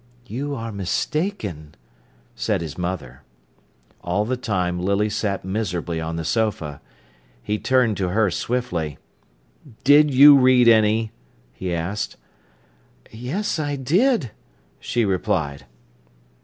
[0.25, 1.75] "You are mistaken,"
[2.33, 3.21] said his mother.
[4.03, 6.81] All the time Lily sat miserably on the sofa.
[7.43, 8.97] He turned to her swiftly.
[9.83, 11.11] "Did you read any?"
[11.53, 12.17] he asked.
[13.11, 14.31] "Yes, I did,"
[14.79, 15.67] she replied.